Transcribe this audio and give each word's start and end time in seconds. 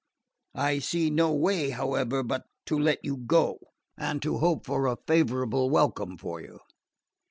I 0.55 0.79
see 0.79 1.11
no 1.11 1.31
way, 1.31 1.69
however, 1.69 2.23
but 2.23 2.45
to 2.65 2.79
let 2.79 3.05
you 3.05 3.17
go, 3.17 3.59
and 3.95 4.19
to 4.23 4.39
hope 4.39 4.65
for 4.65 4.87
a 4.87 4.97
favourable 5.05 5.69
welcome 5.69 6.17
for 6.17 6.41
you. 6.41 6.57